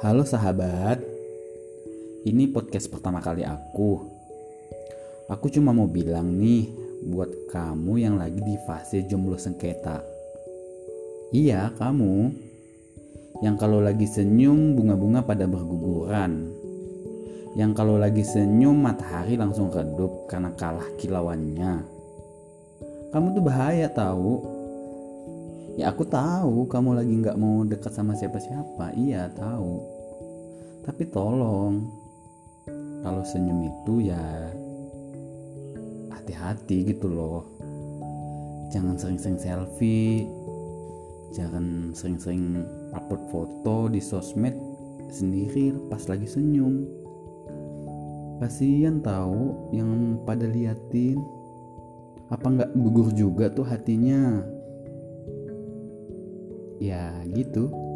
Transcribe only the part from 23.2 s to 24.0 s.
tuh bahaya